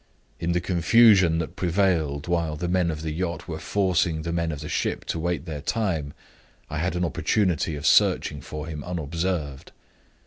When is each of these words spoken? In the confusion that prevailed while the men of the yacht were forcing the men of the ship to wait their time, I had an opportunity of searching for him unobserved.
In 0.39 0.53
the 0.53 0.61
confusion 0.61 1.37
that 1.37 1.55
prevailed 1.55 2.25
while 2.25 2.55
the 2.55 2.67
men 2.67 2.89
of 2.89 3.03
the 3.03 3.11
yacht 3.11 3.47
were 3.47 3.59
forcing 3.59 4.23
the 4.23 4.31
men 4.33 4.51
of 4.51 4.61
the 4.61 4.67
ship 4.67 5.05
to 5.05 5.19
wait 5.19 5.45
their 5.45 5.61
time, 5.61 6.13
I 6.71 6.79
had 6.79 6.95
an 6.95 7.05
opportunity 7.05 7.75
of 7.75 7.85
searching 7.85 8.41
for 8.41 8.65
him 8.65 8.83
unobserved. 8.83 9.71